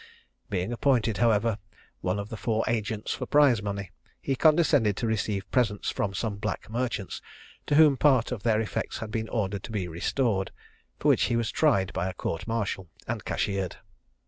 [0.49, 1.59] Being appointed, however,
[1.99, 6.37] one of the four agents for prize money, he condescended to receive presents from some
[6.37, 7.21] black merchants,
[7.67, 10.49] to whom part of their effects had been ordered to be restored,
[10.97, 13.75] for which he was tried by a court martial, and cashiered.